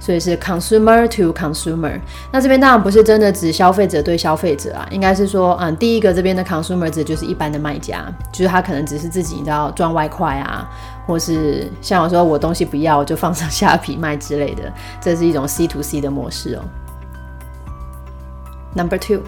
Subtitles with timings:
[0.00, 2.00] 所以是 consumer to consumer。
[2.32, 10.68] 那这边当然不是真的指消费者对消费者啊，应该是说，嗯，第一个这边的 consumer 指就是一般的卖家，就是他可能只是自己你知道赚外快啊，
[11.06, 16.64] 或是像我说我东西不要就放上下皮卖之类的，这是一种 C to C 的模式哦。
[18.75, 19.21] Number two，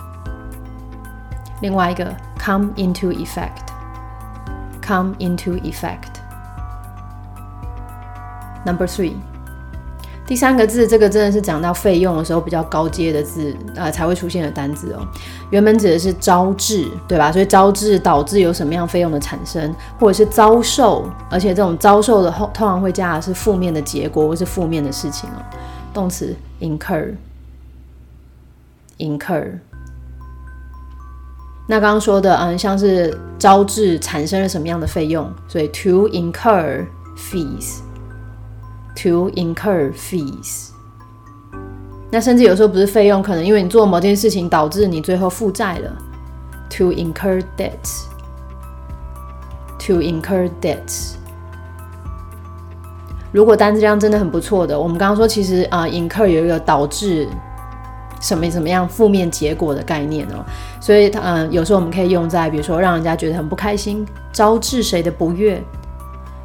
[1.61, 6.18] 另外一个 come into effect。come into effect。
[8.66, 9.14] Number three，
[10.28, 15.08] 第三个字，这个真的是讲到费用的时候比较高阶的字啊才会出现的单字哦。
[15.50, 17.32] 原本指的是招致，对吧？
[17.32, 25.42] 所以招致导致有什么样费用的产生，或者是遭受，而且这种遭受的后通常会加的是负面的结果或是负面的事情哦。
[25.94, 27.18] 动词 incur，incur。
[31.68, 37.80] 那刚刚说的，嗯，像是招致产生了什么样的费用，所以 to incur fees。
[39.02, 40.72] To incur fees，
[42.12, 45.92] 那甚至有时候不是费用，可能因为你做某件事情导致你最后负债了。
[46.72, 48.08] To incur debts。
[49.86, 51.14] To incur debts。
[53.32, 57.26] 如果单词量真的很不错的，我们刚刚说其实啊，incur 有一个导致
[58.20, 60.44] 什么什么样负面结果的概念哦，
[60.82, 65.64] 所以嗯，有时候我们可以用在比如说让人家觉得很不开心，招致谁的不悦。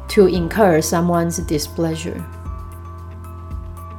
[0.09, 2.21] To incur someone's displeasure。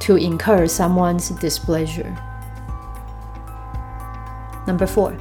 [0.06, 2.06] to incur someone's displeasure.
[4.66, 5.12] Number four，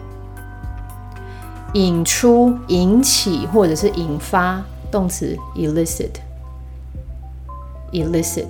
[1.73, 4.61] 引出、引起或者是引发，
[4.91, 8.47] 动词 elicit。elicit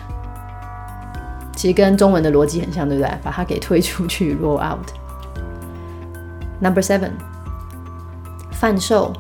[1.57, 3.11] 其实跟中文的逻辑很像，对不对？
[3.23, 4.87] 把它给推出去， roll out。
[6.61, 7.13] Number seven，
[8.53, 9.15] 贩售，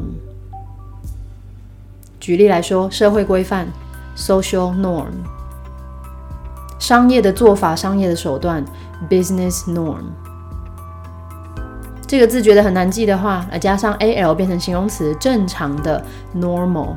[2.19, 3.65] 举例来说，社会规范
[4.17, 5.11] ，social norm。
[6.79, 8.65] 商业的做法，商业的手段。
[9.07, 10.05] Business norm
[12.07, 16.03] 这个字觉得很难记的话，来加上 al 变成形容词，正常的
[16.35, 16.95] normal。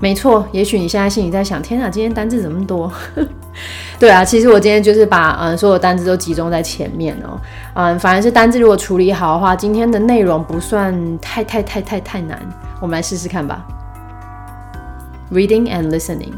[0.00, 2.90] 没错，也许你现在心里在想：天哪，今天单字怎么多？
[4.00, 7.38] 对啊，其实我今天就是把嗯所有单字都集中在前面哦。
[7.74, 12.40] 嗯，反而是单字如果处理好的话，今天的内容不算太太太太太难。
[12.80, 13.62] 我们来试试看吧。
[15.30, 16.32] Reading and listening.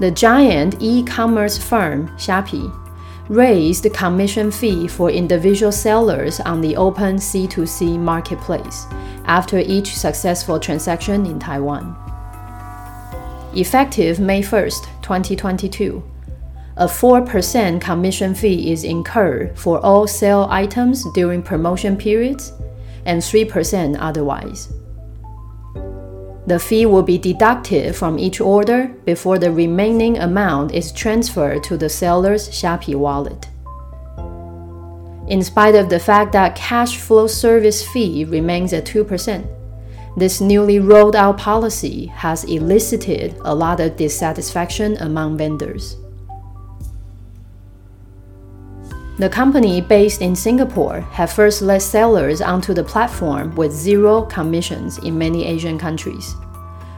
[0.00, 2.42] The giant e-commerce firm 虾
[3.26, 8.86] 皮 raised commission fee for individual sellers on the open C2C marketplace
[9.26, 11.96] after each successful transaction in Taiwan.
[13.54, 16.02] Effective May 1st, 2022,
[16.76, 22.52] a 4% commission fee is incurred for all sale items during promotion periods
[23.06, 24.72] and 3% otherwise.
[26.46, 31.76] The fee will be deducted from each order before the remaining amount is transferred to
[31.78, 33.46] the seller's Shopee wallet.
[35.26, 39.46] In spite of the fact that cash flow service fee remains at 2%,
[40.18, 45.96] this newly rolled out policy has elicited a lot of dissatisfaction among vendors.
[49.16, 54.98] The company based in Singapore had first led sellers onto the platform with zero commissions
[54.98, 56.34] in many Asian countries,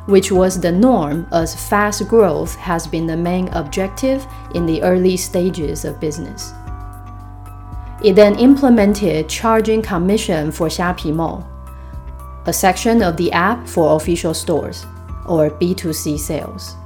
[0.06, 5.18] which was the norm as fast growth has been the main objective in the early
[5.18, 6.54] stages of business.
[8.02, 11.46] It then implemented charging commission for Xiapi Mall,
[12.46, 14.86] a section of the app for official stores,
[15.26, 16.76] or B2C sales.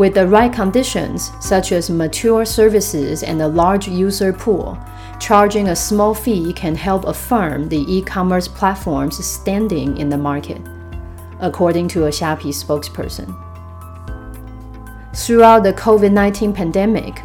[0.00, 4.78] With the right conditions, such as mature services and a large user pool,
[5.20, 10.62] charging a small fee can help affirm the e commerce platform's standing in the market,
[11.38, 13.28] according to a Shopee spokesperson.
[15.14, 17.20] Throughout the COVID 19 pandemic,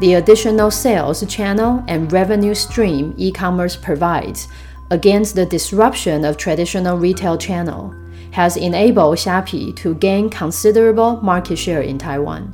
[0.00, 4.46] the additional sales channel and revenue stream e commerce provides
[4.92, 7.92] against the disruption of traditional retail channel
[8.31, 12.53] has enabled Shopee to gain considerable market share in Taiwan.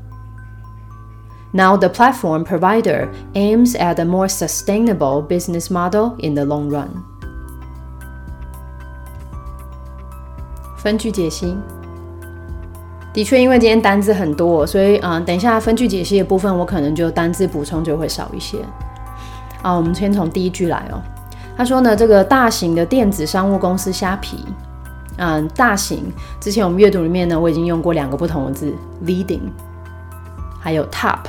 [1.53, 6.89] Now, the platform provider aims at a more sustainable business model in the long run.
[10.77, 11.55] 分句解析。
[13.13, 18.57] 的确，因为今天单字很多，所以嗯，等一下分句解析的部分，我可能就单字补充就会少一些。
[19.61, 21.01] 啊，我们先从第一句来哦。
[21.57, 24.37] 他说呢，这个大型的电子商务公司虾皮，
[25.16, 26.12] 嗯，大型。
[26.40, 28.72] 之前我们阅读里面呢，我已经用过两个不同的字
[29.04, 29.40] ，leading，
[30.60, 31.20] 还有 top，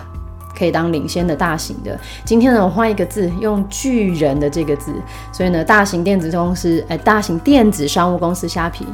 [0.57, 1.99] 可以当领先的大型的。
[2.25, 4.93] 今天呢，我换一个字，用巨人的这个字，
[5.31, 8.85] 所以呢，大型电子公司，哎，大型电子商务公司虾皮。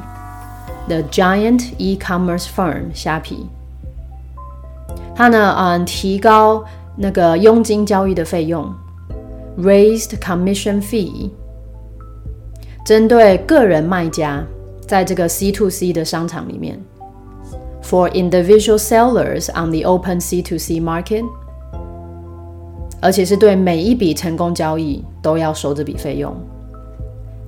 [0.86, 3.48] The giant e-commerce firm 虾皮，
[5.16, 6.62] 它呢，嗯，提高
[6.98, 8.70] 那个佣金交易的费用
[9.58, 11.30] ，raised commission fee，
[12.86, 14.44] 针对个人卖家，
[14.94, 16.80] 在这个 C to C 的商场里面
[17.82, 21.24] ，for individual sellers on the open C to C market，
[23.02, 26.32] 而且是对每一笔成功交易都要收这笔费用。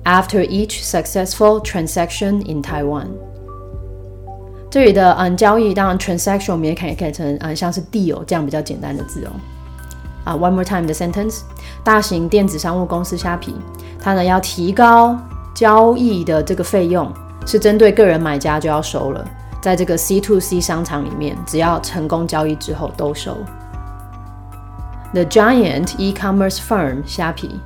[0.02, 3.06] After each successful transaction in Taiwan，
[4.68, 9.30] 这里的嗯交易当然 transaction 我们也可以改成嗯像是 deal 这样比较简单的字哦。
[10.24, 11.42] 啊，one more time the sentence，
[11.84, 13.54] 大型电子商务公司虾皮，
[14.00, 15.16] 它呢要提高
[15.54, 17.08] 交易的这个费用，
[17.45, 19.25] 是针对个人买家就要收了，
[19.61, 23.37] 在这个 C to C 商场里面，只要成功交易之后都收。
[25.13, 27.59] The giant e-commerce firm 虾皮。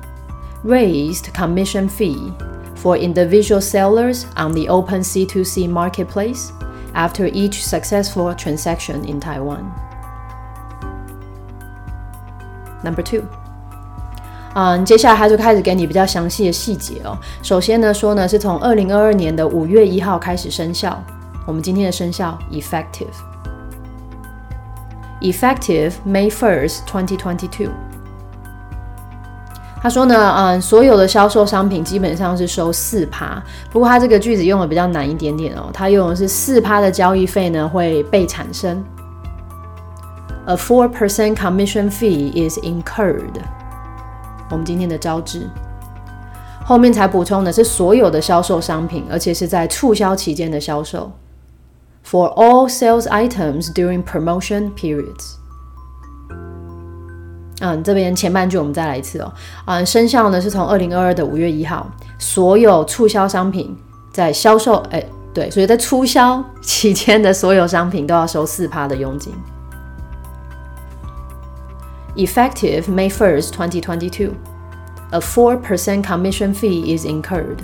[0.64, 2.32] raised commission fee
[2.74, 6.50] for individual sellers on the open C2C marketplace
[6.92, 9.70] after each successful transaction in Taiwan.
[12.82, 13.28] Number two.
[14.53, 17.17] 嗯，接下来他就开始给你比较详细的细节哦。
[17.41, 21.01] 首先呢，说呢是从二零二二年的五月一号开始生效。
[21.47, 23.07] 我们今天的生效 effective
[25.21, 27.71] effective May first, twenty twenty two。
[29.81, 33.41] 他说呢，嗯，所有的销售商品基本上是收四趴，
[33.71, 38.83] 不过他这个句子用的比较难一点点哦，他用的是四趴的交易费呢会被产生
[40.45, 43.41] ，a four percent commission fee is incurred。
[44.51, 45.47] 我们今天的招致
[46.63, 51.11] 后面才补充的是所有的销售商品，而且是在促销期间的销售
[52.05, 55.35] ，for all sales items during promotion periods。
[57.61, 59.33] 嗯，这边前半句我们再来一次哦。
[59.65, 63.75] 嗯，生效呢是从二零二二的五月一号，所有促销商品
[64.11, 65.03] 在销售，哎，
[65.33, 69.33] 对，所以在促销期间的所有商品都要收四趴的佣金。
[72.15, 74.35] Effective May 1st, 2022,
[75.11, 77.63] a 4% commission fee is incurred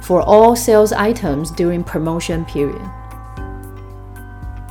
[0.00, 2.80] for all sales items during promotion period.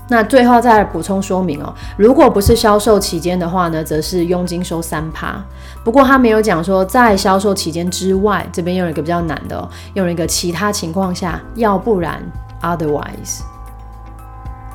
[0.09, 5.41] 那最后再补充说明哦，如果不是销售期间的话呢，则是佣金收三趴。
[5.85, 12.21] 不过他没有讲说在销售期间之外，这边用了一个比较难的，用了一个其他情况下，要不然
[12.61, 13.39] otherwise。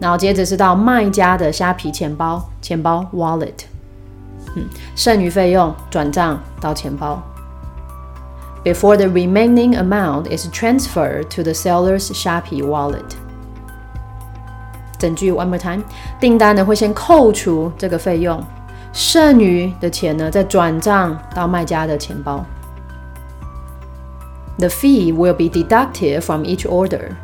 [0.00, 3.64] 然后接着是到卖家的虾皮钱包，钱包 wallet，
[4.54, 4.64] 嗯，
[4.94, 7.20] 剩余费用转账到钱包。
[8.62, 13.16] Before the remaining amount is transferred to the seller's Shopee wallet。
[14.98, 15.82] 整句 one more time，
[16.20, 18.40] 订单呢会先扣除这个费用，
[18.92, 22.44] 剩余的钱呢再转账到卖家的钱包。
[24.59, 27.17] The fee will be deducted from each order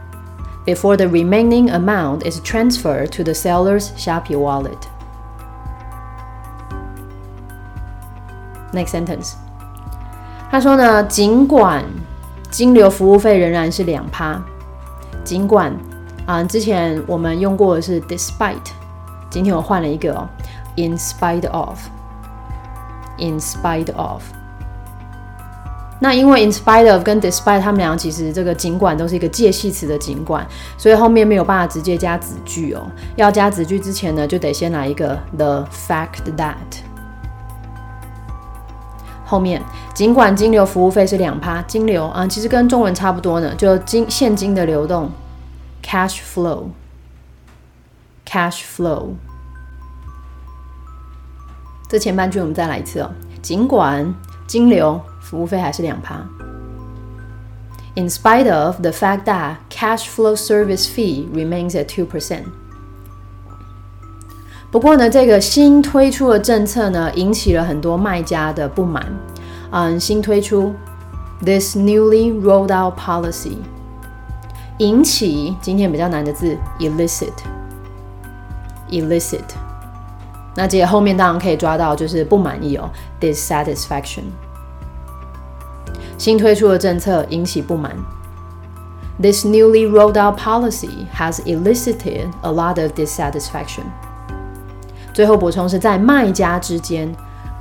[0.65, 4.87] before the remaining amount is transferred to the seller's Shopee wallet.
[8.73, 9.33] Next sentence，
[10.51, 11.83] 他说呢，尽管
[12.49, 14.41] 金流服务费仍然是两趴，
[15.23, 15.71] 尽管
[16.25, 18.71] 啊，之前我们用过的是 despite，
[19.29, 20.27] 今天我换了一个哦，
[20.75, 24.23] in spite of，in spite of。
[26.04, 30.46] 那因为 in spite of 跟 despite 他们俩其实这个尽管都是一个介系词的尽管，
[30.76, 32.86] 所以后面没有办法直接加子句哦。
[33.16, 36.52] 要加子句之前呢，就得先来一个 the fact that。
[39.24, 39.62] 后面
[39.94, 45.10] 尽管金流服务费是两趴，金流啊，其实跟中文差不多呢，就金现金的流动
[45.82, 46.70] ，cash flow，cash
[48.76, 49.14] flow。
[51.88, 54.14] 这前半句我们再来一次哦，尽管
[54.46, 56.16] 金流服务费还是两趴。
[57.96, 62.42] In spite of the fact that cash flow service fee remains at two percent。
[64.70, 69.06] 不过呢，这个新推出的政策呢，引起了很多卖家的不满。
[69.70, 70.74] 嗯，新推出
[71.44, 73.58] this newly rolled out policy，
[74.78, 79.44] 引起今天比较难的字 elicit，elicit。
[80.56, 82.88] 那这后面当然可以抓到，就是不满意哦
[83.20, 84.22] ，dissatisfaction。
[86.16, 87.92] 新推出的政策引起不满。
[89.20, 93.82] This newly rolled out policy has elicited a lot of dissatisfaction.
[95.12, 97.14] 最后补充是在卖家之间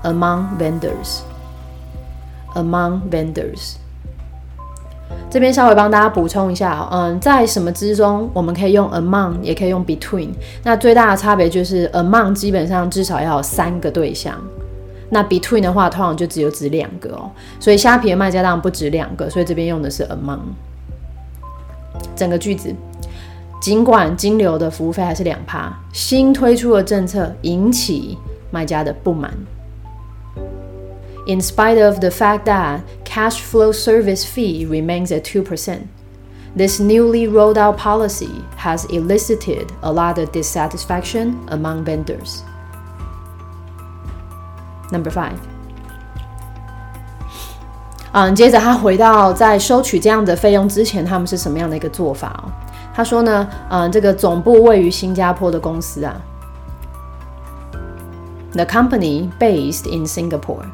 [0.03, 3.73] ，among vendors，among vendors。
[5.29, 10.29] 这边稍微帮大家补充一下，嗯，在什么之中我们可以用 among，也可以用 between。
[10.63, 14.35] 那最大的差别就是 among 基本上至少要有三个对象，
[15.09, 17.31] 那 between 的话通常就只有指两个哦。
[17.59, 20.39] 所以虾皮的卖家当然不止两个，所以这边用的是 among。
[22.15, 22.73] 整个句子。
[23.61, 28.17] 尽管金流的服务费还是两趴，新推出的政策引起
[28.51, 29.31] 卖家的不满。
[31.26, 35.86] In spite of the fact that cash flow service fee remains at 2%,
[36.56, 42.42] this newly rolled out policy has elicited a lot of dissatisfaction among vendors.
[44.90, 45.36] Number five.
[48.12, 52.48] 嗯，接着他回到在收取这样的费用之前，他们是什么样的一个做法哦？
[52.94, 56.16] 他说呢，嗯，这个总部位于新加坡的公司啊，
[58.52, 60.64] the company based in Singapore。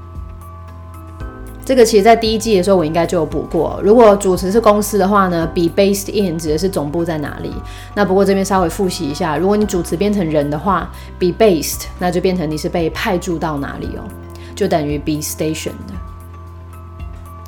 [1.70, 3.80] 这个其实在第一季的时候我应该就有补过。
[3.84, 7.54] 如果主持是公司的话呢，be based in 指的是总部在哪里。
[7.94, 14.02] 那不过这边稍微复习一下，如果你主持变成人的话，be based 那就变成你是被派驻到哪里哦，
[14.56, 15.74] 就等于 be stationed。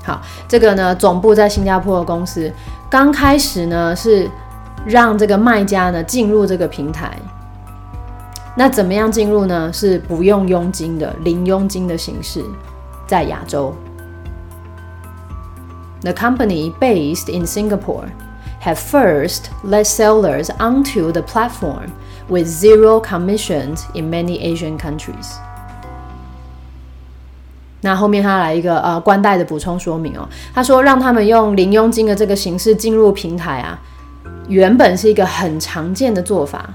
[0.03, 2.53] 好，这个呢，总部在新加坡的公司，
[2.91, 4.29] 刚开始呢是。
[4.84, 7.15] 让这个卖家呢进入这个平台，
[8.55, 9.71] 那怎么样进入呢？
[9.71, 12.43] 是不用佣金的，零佣金的形式，
[13.05, 13.75] 在亚洲。
[16.01, 18.09] The company based in Singapore
[18.61, 21.91] have first led sellers onto the platform
[22.27, 25.35] with zero commissions in many Asian countries。
[27.81, 33.79] 那后面他来一个呃关带的补充说明哦，他说让他们用零佣金的这个形式进入平台啊。
[34.47, 36.69] 原本是一个很常见的做法，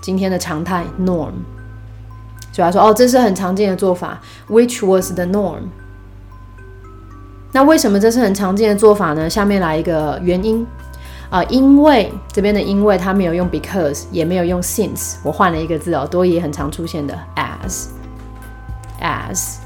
[0.00, 1.32] 今天的常态 norm。
[2.52, 5.62] 主要说：“哦，这是很常见的做法，which was the norm。”
[7.54, 9.30] 那为什么这是很常见的做法呢？
[9.30, 10.66] 下面来一个原因
[11.30, 17.86] 啊，因为这边的因为它没有用 because，也没有用 since，我换了一个字哦，多也很常出现的 as
[19.00, 19.58] as。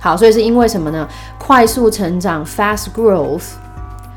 [0.00, 1.06] 好，所以是因为什么呢？
[1.36, 3.50] 快速成长 fast growth。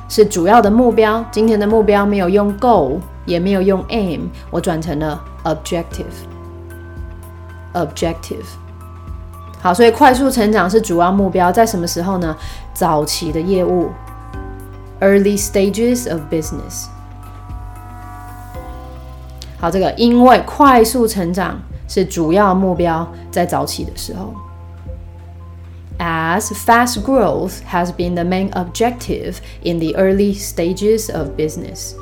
[0.08, 1.23] 是主要的目标。
[1.29, 6.05] 今天的目标没有用 goal，也没有用 aim，我转成了 objective。
[7.73, 8.45] objective。
[9.62, 12.36] 好，所以快速成长是主要目标，在什么时候呢？
[12.74, 13.89] 早期的业务
[15.02, 16.88] ，early stages of business。
[19.60, 24.34] 好，这个因为快速成长是主要目标，在早期的时候。
[26.00, 31.93] as fast growth has been the main objective in the early stages of business。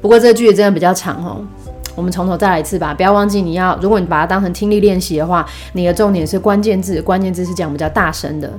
[0.00, 1.44] 不过这句真的比较长哦，
[1.96, 2.94] 我们从头再来一次吧。
[2.94, 8.52] 不要忘记，你要如果你把它当成听力练习的话，你的重点是关键字，关键字是讲比较大声的。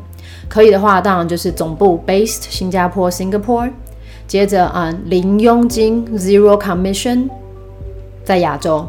[0.49, 3.71] 可以的话，当然就是总部 based 新加坡 Singapore，
[4.27, 7.29] 接着啊零佣金 zero commission
[8.25, 8.87] 在亚洲，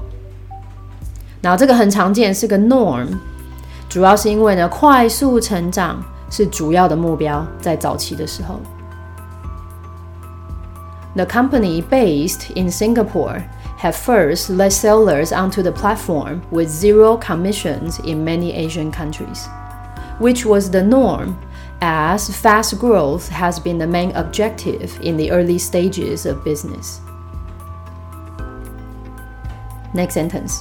[1.40, 3.06] 然后这个很常见是个 norm。
[3.88, 8.61] 主要是因为呢，快速成长是主要的目标，在早期的时候。
[11.14, 13.42] The company based in Singapore
[13.78, 19.46] had first led sellers onto the platform with zero commissions in many Asian countries,
[20.18, 21.40] which was the norm
[21.80, 27.00] as fast growth has been the main objective in the early stages of business.
[29.94, 30.60] Next sentence.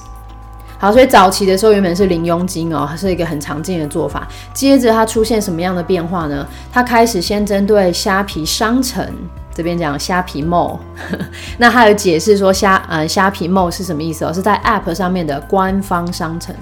[0.80, 4.28] 好，所以早期的时候原本是零佣金哦，是一个很常见的做法。
[4.54, 6.46] 接着它出现什么样的变化呢？
[6.72, 9.04] 它开始先针对虾皮商城
[9.52, 10.78] 这边讲虾皮 Mall，
[11.58, 14.32] 那还有解释说虾呃虾皮 Mall 是什么意思哦？
[14.32, 16.54] 是在 App 上面的官方商城，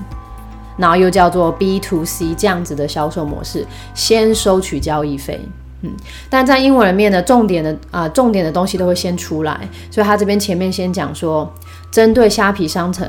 [0.79, 5.39] 然后又叫做 B to C 这样子的销售模式，先收取交易费。
[5.83, 5.93] 嗯，
[6.31, 11.53] 但在英文里面呢，重点的啊重点的东西都会先出来，所以他这边前面先讲说，
[11.91, 13.07] 针对虾皮商城。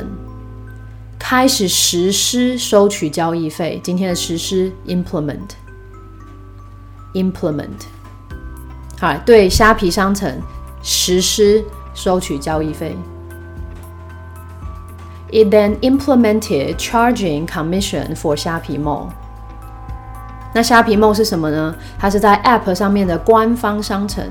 [1.19, 3.81] 开始实施收取交易费。
[3.83, 7.81] 今天的实施 implement，implement，
[8.99, 10.41] 好，对虾皮商城
[10.81, 12.95] 实施收取交易费。
[15.29, 19.07] It then implemented charging commission for 虾皮 Mall。
[20.53, 21.75] 那虾皮 Mall 是什么呢？
[21.99, 24.23] 它是在 App 上面的官方商城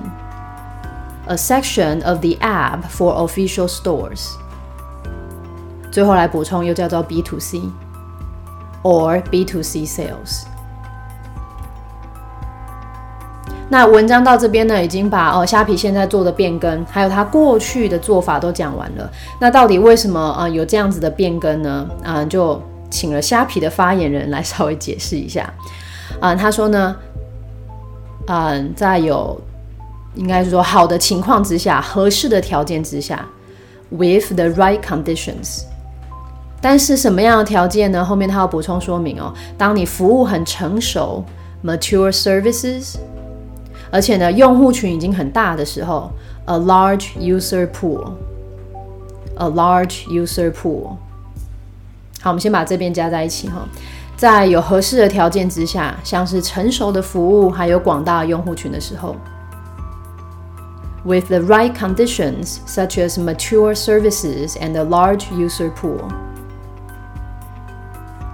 [1.26, 4.36] ，a section of the app for official stores。
[5.96, 7.58] 最后来补充，又叫做 B to C
[8.82, 10.42] or B to C sales。
[13.70, 19.10] 那文章到这边呢，已经把哦虾皮现在做的变更，还有它过去的做法都讲完了。
[19.40, 21.88] 那到底为什么啊有这样子的变更呢？
[22.02, 25.50] 嗯，就请了虾皮的发言人来稍微解释一下。
[26.20, 26.94] 嗯，他说呢，
[28.26, 29.40] 嗯，在有
[30.14, 33.24] 应该是说好的情况之下，合适的条件之下
[33.88, 35.62] ，with the right conditions。
[36.60, 38.04] 但是什么样的条件呢？
[38.04, 39.32] 后面他要补充说明哦。
[39.56, 41.24] 当你服务很成熟
[41.64, 42.96] （mature services），
[43.90, 46.10] 而且呢用户群已经很大的时候
[46.46, 50.96] （a large user pool），a large user pool。
[52.20, 53.68] 好，我们先把这边加在一起哈。
[54.16, 59.14] 在有合适的条件之下，像是成熟的服务还有广大用户群的时候
[61.04, 66.00] ，with the right conditions such as mature services and a large user pool。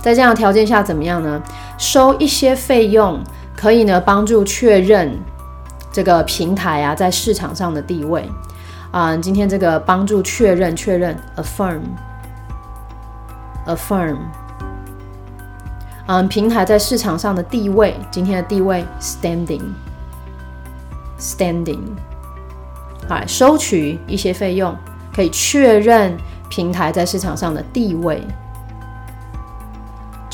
[0.02, 1.40] 在这样的条件下，怎么样呢？
[1.78, 3.20] 收一些费用，
[3.56, 5.16] 可以呢帮助确认
[5.92, 8.28] 这个平台啊在市场上的地位
[8.90, 9.16] 啊。
[9.16, 14.16] 今天这个帮助确认确认，affirm，affirm，
[16.06, 21.78] 嗯，平台在市场上的地位，今天的地位，standing，standing，
[23.08, 24.76] 好，收取一些费用，
[25.14, 26.16] 可以确认
[26.48, 28.20] 平台在市场上的地位。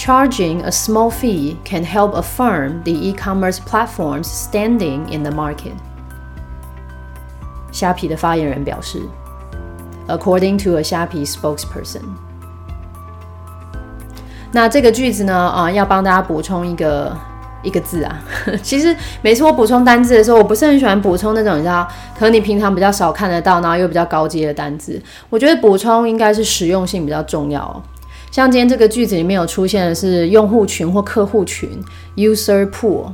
[0.09, 5.75] Charging a small fee can help affirm the e-commerce platform's standing in the market.
[7.71, 9.03] 虾皮的发言人表示
[10.09, 12.01] ，according to a 虾皮 spokesperson。
[14.51, 17.15] 那这个句子呢，啊，要帮大家补充一个
[17.63, 18.19] 一个字啊。
[18.63, 21.87] 其实每次我补充单字的时候，我不是很喜欢补充那种你知道，
[22.19, 24.99] 可能你平常比较少看得到，然后又比较高阶的单字。
[25.29, 27.83] 我觉得补充应该是实用性比较重要。
[28.31, 31.83] 像今天这个句子里面有出现的是用户群或客户群
[32.17, 33.07] （user pool），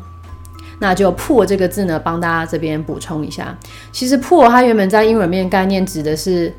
[0.78, 3.56] 那就 “pool” 这个字呢，帮大家这边补充一下。
[3.92, 6.52] 其实 “pool” 它原本在英文面概念指的是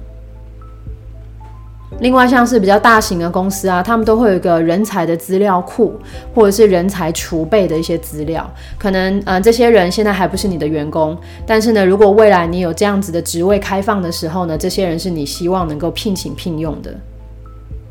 [2.00, 6.00] 另外，像是比较大型的公司啊，他们都会有一个人才的资料库，
[6.34, 8.50] 或者是人才储备的一些资料。
[8.80, 11.15] 可能，呃，这些人现在还不是你的员工，
[11.46, 16.96] 但是呢，如果未来你有这样子的职位开放的时候呢，这些人是你希望能够聘请聘用的。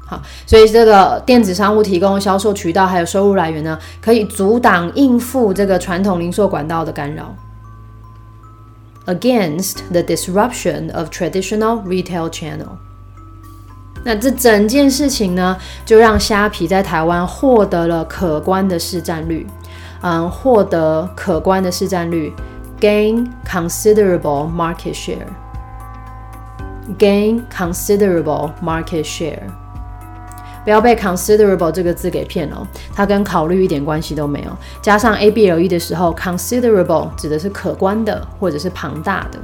[0.06, 7.34] 好，所以这个电子商务提供销售渠道还有收入来源呢，可以阻挡应付这个传统零售管道的干扰。
[9.06, 12.76] Against the disruption of traditional retail channel。
[14.03, 19.45] 那这整件事情呢，就让虾皮在台湾获得了可观的市占率。
[20.01, 22.33] 嗯，获得可观的市占率
[22.79, 25.27] ，gain considerable market share。
[26.97, 29.43] gain considerable market share。
[30.63, 34.57] 不要被 considerable 这个字给骗了，它跟考虑一点关系都没有。
[34.81, 39.39] 加上 a b l e 的时候，considerable 指的是可观的或者是庞大的。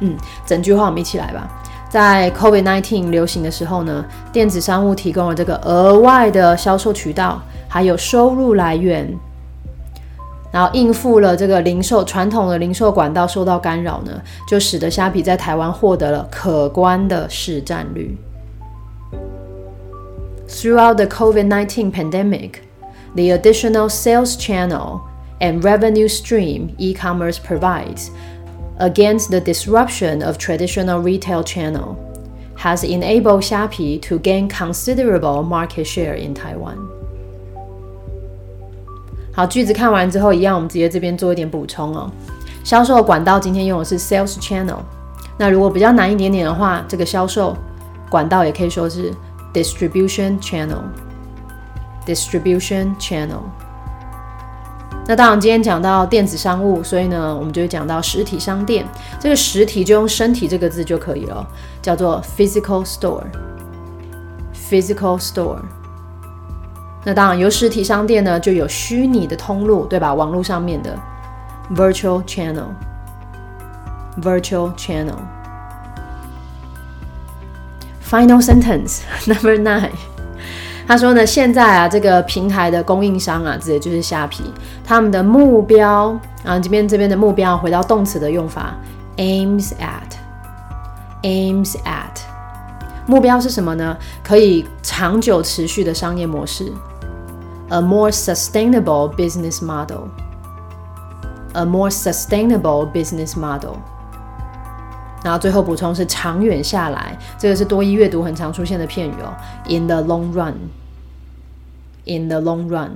[0.00, 1.48] 嗯，整句话我们一起来吧。
[1.88, 9.08] 在 COVID-19 流行的时候呢，电子商务提供了这个额外的销售渠道，还有收入来源，
[10.50, 18.16] 然后应付了这个零售传统的零售管道受到干扰呢，就使得虾皮在台湾获得了可观的市占率。
[20.48, 22.62] Throughout the COVID 19 pandemic,
[23.14, 25.00] the additional sales channel
[25.40, 28.08] and revenue stream e commerce provides
[28.79, 31.95] against the disruption of traditional retail channel
[32.57, 36.77] has enabled Shopee to gain considerable market share in Taiwan.
[39.33, 42.11] 好，句子看完之后，一样我们直接这边做一点补充哦。
[42.63, 44.79] 销售管道今天用的是 sales channel，
[45.37, 47.55] 那如果比较难一点点的话，这个销售
[48.09, 49.11] 管道也可以说是
[49.53, 50.81] distribution channel
[52.05, 53.41] distribution channel。
[55.08, 58.84] 那当然，今天讲到电子商务，所以呢，我们就会讲到实体商店。
[59.20, 61.46] 这个实体就用“身体”这个字就可以了，
[61.80, 63.22] 叫做 physical store。
[64.52, 65.58] physical store。
[67.04, 70.12] 那当然，有实体商店呢，就有虚拟的通路，对吧？
[70.12, 70.98] 网络上面的
[71.72, 72.64] virtual channel。
[74.20, 75.14] virtual channel。
[78.02, 79.90] Final sentence number nine，
[80.86, 84.44] 他说呢，现在啊，这个平台的供应商啊，指的就是虾皮，
[84.84, 88.74] 他们的目标啊，这边这边的目标，回到动词的用法
[89.16, 92.20] ，aims at，aims at，
[93.06, 93.96] 目标是什么呢？
[94.22, 96.72] 可以长久持续的商业模式
[97.70, 103.74] ，a more sustainable business model，a more sustainable business model。
[105.26, 109.34] 然后最后补充是长远下来，这个是多一阅读很常出现的片语哦。
[109.68, 112.90] In the long run，in the long run。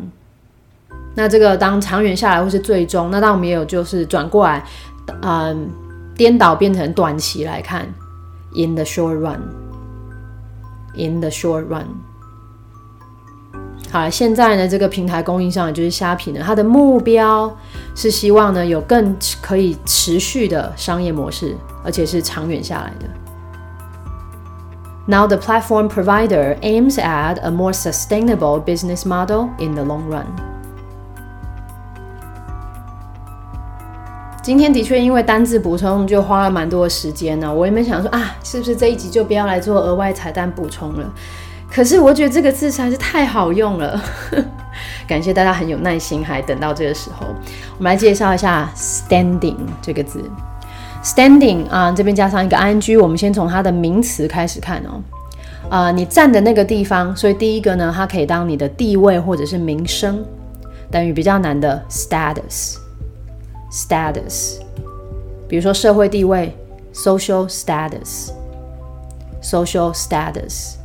[1.16, 4.64] 那这个当长远下来或是最终，那当我们也有就是转过来，
[5.22, 5.68] 嗯，
[6.14, 7.84] 颠倒变成短期来看
[8.54, 11.86] ，in the short run，in the short run。
[13.90, 17.54] 好，现在呢，这个平台供应商就是虾皮呢，它的目标
[17.94, 21.56] 是希望呢有更可以持续的商业模式。
[21.82, 23.06] 而且是长远下来的。
[25.06, 30.26] Now the platform provider aims at a more sustainable business model in the long run.
[34.42, 41.10] 今天的确因为单字补充就花了蛮多的时间呢，我原本想说啊，是不是这一集就不要来做额外彩蛋补充了？
[41.72, 44.02] 可是我觉得这个字实在是太好用了，
[45.06, 47.26] 感谢大家很有耐心，还等到这个时候。
[47.78, 50.28] 我们来介绍一下 “standing” 这个字。
[51.02, 55.00] Standing 啊，这边加上一个 ing，我们先从它的名词开始看哦。
[55.70, 60.24] 啊，你站的那个地方，所以第一个呢，它可以当你的地位或者是名声，
[60.90, 64.58] 等于比较难的 status，status。
[65.48, 66.52] 比如说社会地位
[66.92, 70.79] ，social status，social status。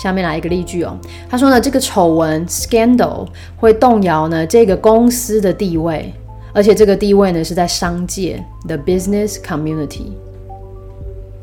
[0.00, 0.96] 下面来一个例句哦，
[1.28, 6.14] 他说呢，这个丑闻 scandal 会动摇呢这个公司的地位。
[6.52, 10.12] 而且这个地位呢是在商界，the business community。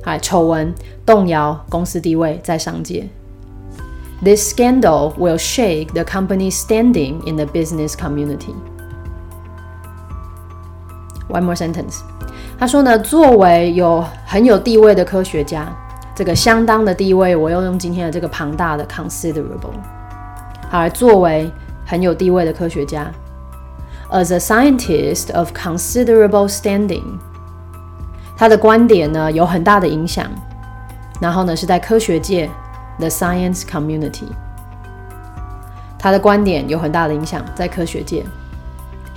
[0.03, 0.73] 嗨，丑闻
[1.05, 3.07] 动摇公司地位在商界。
[4.23, 8.55] This scandal will shake the company's standing in the business community.
[11.29, 11.99] One more sentence.
[12.59, 15.73] 他说呢，作为有很有地位的科学家，
[16.16, 19.74] 这个相当的地位，我要用今天的这个庞大的 considerable。
[20.70, 21.50] 好，作为
[21.84, 23.10] 很有地位的科学家。
[24.12, 27.18] as a scientist of considerable standing。
[28.36, 30.26] 他的观点呢有很大的影响，
[31.20, 32.48] 然后呢是在科学界
[32.98, 34.26] the science community。
[35.98, 38.24] 他的观点有很大的影响在科学界。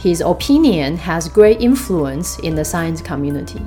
[0.02, 3.62] His opinion has great influence in the science community。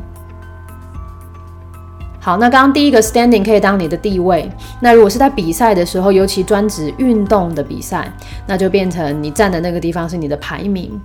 [2.23, 4.49] 好，那刚刚第一个 standing 可以当你的地位。
[4.79, 8.09] 那如果是在比赛的时候，尤其专指运动的比赛，
[8.47, 10.97] 那就变成你站的那个地方是你的排名。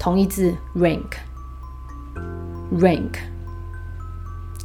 [0.00, 1.12] 同义字 rank，rank。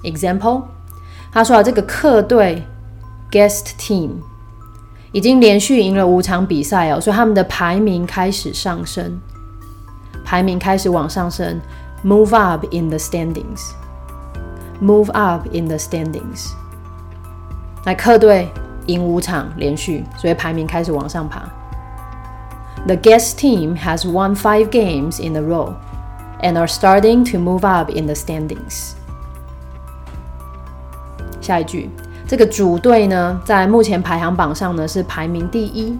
[0.04, 0.64] Example，
[1.32, 2.64] 他说啊，这个客队
[3.30, 4.14] guest team
[5.12, 9.22] 已经连续赢了五场比赛哦，所以他们的排名开始上升，
[10.26, 11.62] 排名开始往上升
[12.04, 13.74] ，move up in the standings。
[14.81, 16.53] Move up in the standings。
[17.85, 18.49] 来，客队
[18.87, 21.43] 赢五场连续，所以排名开始往上爬。
[22.87, 25.75] The guest team has won five games in a row
[26.43, 28.93] and are starting to move up in the standings。
[31.41, 31.91] 下一句，
[32.27, 35.99] 这个主队呢，在目前排行榜上呢是排名第一。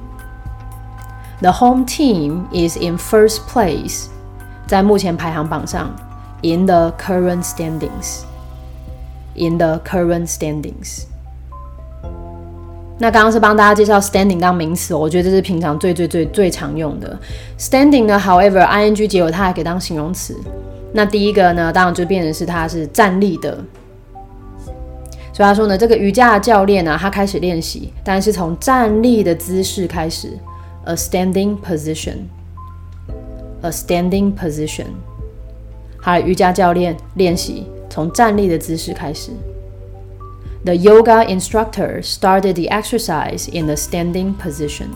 [1.41, 4.07] The home team is in first place，
[4.67, 5.91] 在目前排行榜上，
[6.43, 8.23] in the current standings。
[9.36, 11.04] In the current standings。
[13.00, 17.20] 那刚刚是帮大家介绍 standing 当名词，我觉得这是平常最最最最常用的。
[17.58, 20.38] standing 呢，however，ing 结尾它还可以当形容词。
[20.94, 23.58] 那第一个呢，当然就变成是它是站立的。
[25.34, 30.38] 所以他说呢，这个瑜伽教练呢，他开始练习，但是从站立的姿势开始
[30.86, 34.86] ，a standing position，a standing position。
[36.00, 37.66] 好，瑜伽教练练习。
[37.94, 39.30] 从站立的姿势开始。
[40.66, 44.88] The yoga instructor started the exercise in the standing position.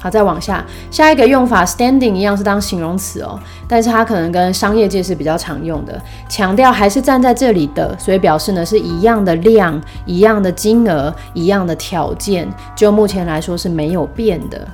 [0.00, 14.66] 好，再往下，下一个用法 standing 一样是当形容词哦，但是它可能跟商业界是比较常用的，强调还是站在这里的，所以表示呢是一样的量、一样的金额、一样的条件，就目前来说是没有变的。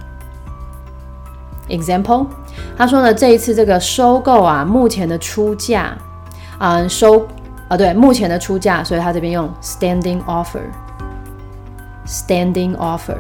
[1.69, 2.27] Example，
[2.77, 5.97] 他说呢，这一次这个收购啊，目前的出价，
[6.59, 7.25] 嗯，收
[7.69, 13.19] 啊，对，目前的出价，所以他这边用 standing offer，standing offer，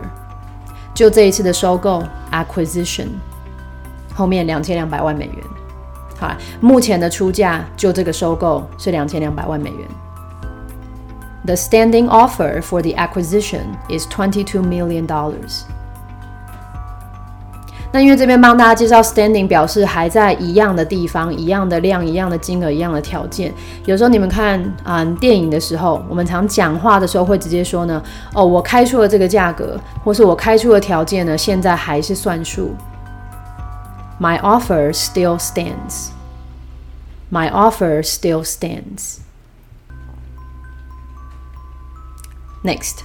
[0.93, 3.07] 就这一次的收购 acquisition，
[4.15, 5.37] 后面两千两百万美元，
[6.19, 9.89] 好，目前的出价就这个收购是两千两百万美元。
[11.47, 15.65] The standing offer for the acquisition is twenty-two million dollars.
[17.95, 23.55] 那因为这边帮大家介绍 standing，表示还在一样的地方，一样的量，一样的金额，一样的条件。
[23.85, 28.03] 有时候你们看啊电影的时候，我们常讲话的时候会直接说呢，
[28.35, 32.75] 哦，我开出了这个价格，或是我开出的条件呢，现在还是算数。
[34.19, 36.09] My offer still stands.
[37.31, 39.19] My offer still stands.
[42.65, 43.05] Next.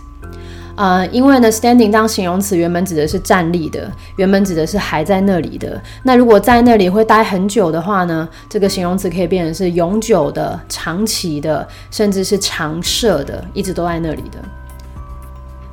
[0.79, 5.77] 呃，因为呢，standing 当形容词原本指的是站立的，原本指的是还在那里的。
[6.03, 14.39] 那如果在那里会待很久的话呢，这个形容词可以变成是永久的、长期的，甚至是常设的，一直都在那里的。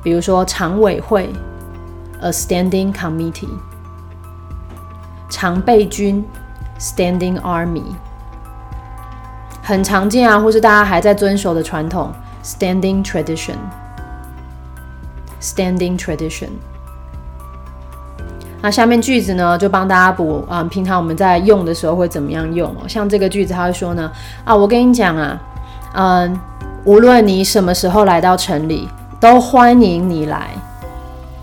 [0.03, 1.29] 比如说常委会
[2.19, 3.47] ，a standing committee；
[5.29, 6.21] 常备军
[6.77, 7.83] ，standing army；
[9.63, 12.11] 很常见啊，或是大家还在遵守的传统
[12.43, 13.55] ，standing tradition。
[15.41, 16.49] Standing tradition。
[18.59, 22.75] 那下面句子呢，就帮大家补啊，平常我们在用的时候会怎么样用？
[22.87, 24.11] 像这个句子，他会说呢，
[24.43, 25.39] 啊，我跟你讲啊，
[25.93, 26.39] 嗯，
[26.83, 28.87] 无论你什么时候来到城里，
[29.19, 30.49] 都欢迎你来。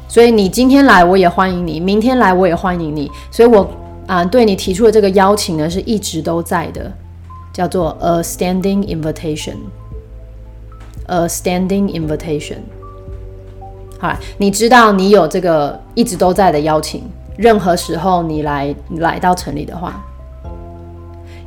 [0.09, 3.11] 所以你今天来，我也欢迎你；明天来，我也欢迎你。
[3.31, 3.69] 所以我
[4.07, 6.93] 啊，对你提出的这个邀请呢，是一直都在的，
[7.53, 9.57] 叫做 a standing invitation。
[11.07, 12.59] a standing invitation。
[14.39, 17.03] 你知道你有这个一直都在的邀请，
[17.37, 20.05] 任何时候你来来到城里的话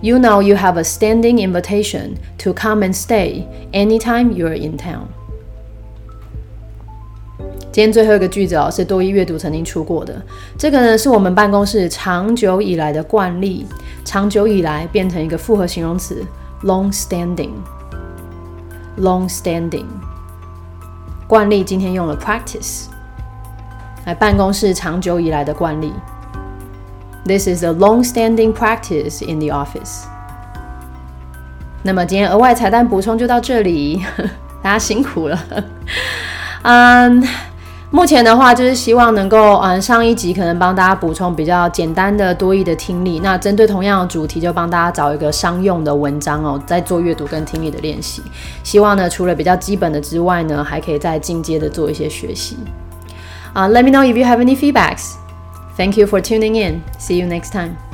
[0.02, 5.08] ，You know you have a standing invitation to come and stay anytime you're in town。
[7.72, 10.20] 今天最后一个句子哦，是多一阅读曾经出过的，
[10.58, 13.68] 这个呢是我们办公室长久以来的惯例，
[14.04, 16.26] 长久以来变成一个复合形容词
[16.64, 17.56] ，long standing，long
[19.30, 19.86] standing。
[21.28, 22.86] 惯例今天用了 practice，
[24.06, 25.92] 来办公室长久以来的惯例。
[27.26, 30.06] This is a long-standing practice in the office。
[31.84, 34.06] 那么今天额外彩蛋补充就到这里，
[34.64, 35.38] 大家辛苦了。
[36.62, 37.22] 嗯，
[37.90, 43.22] 目前的话，就是希望能够，嗯，上一集可能帮大家补充比较简单的多义的听力。
[43.24, 48.22] 那针对同样的主题，就帮大家找一个商用的文章哦，在做阅读跟听力的练习。
[48.62, 52.58] 希望呢，除了比较基本的之外呢，还可以再进阶的做一些学习。
[53.54, 55.14] 啊，Let me know if you have any feedbacks.
[55.78, 56.82] Thank you for tuning in.
[57.00, 57.87] See you next time.